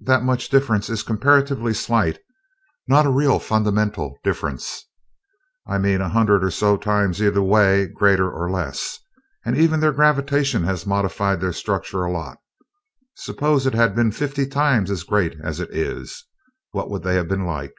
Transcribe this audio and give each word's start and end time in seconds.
"That 0.00 0.24
much 0.24 0.48
difference 0.48 0.90
is 0.90 1.04
comparatively 1.04 1.72
slight, 1.72 2.18
not 2.88 3.06
a 3.06 3.12
real 3.12 3.38
fundamental 3.38 4.18
difference. 4.24 4.86
I 5.68 5.78
meant 5.78 6.02
a 6.02 6.08
hundred 6.08 6.42
or 6.42 6.50
so 6.50 6.76
times 6.76 7.22
either 7.22 7.40
way 7.44 7.86
greater 7.86 8.28
or 8.28 8.50
less. 8.50 8.98
And 9.44 9.56
even 9.56 9.78
their 9.78 9.92
gravitation 9.92 10.64
has 10.64 10.84
modified 10.84 11.40
their 11.40 11.52
structure 11.52 12.02
a 12.02 12.10
lot 12.10 12.38
suppose 13.14 13.68
it 13.68 13.74
had 13.74 13.94
been 13.94 14.10
fifty 14.10 14.48
times 14.48 14.90
as 14.90 15.04
great 15.04 15.36
as 15.44 15.60
it 15.60 15.72
is? 15.72 16.24
What 16.72 16.90
would 16.90 17.04
they 17.04 17.14
have 17.14 17.28
been 17.28 17.46
like? 17.46 17.76